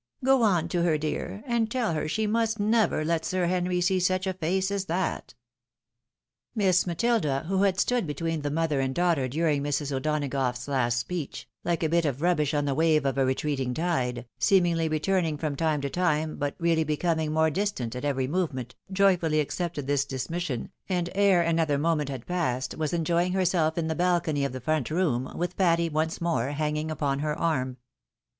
[0.25, 3.99] "Go on to her, dear, and tell her she must never let Sir Henry see
[3.99, 5.35] such a face as that!"
[6.55, 9.91] Miss Matilda, who had stood between the mother and daughter during Mrs.
[9.91, 14.25] O'Donagough's last speech, Kke a bit of rubbish on the wave of a retreating tide,
[14.39, 19.39] seemingly returning from time to time, but really becoming more distant at every movement, joyfully
[19.39, 24.43] accepted this dismission, and ere another moment had passed was enjoying herself in the balcony
[24.43, 27.77] of the front room, with Patty once more hanging upon her arm.